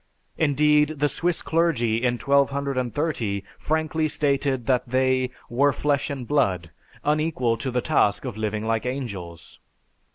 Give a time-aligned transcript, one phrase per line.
[0.39, 6.71] Indeed, the Swiss clergy in 1230, frankly stated that they "were flesh and blood,
[7.03, 9.59] unequal to the task of living like angels."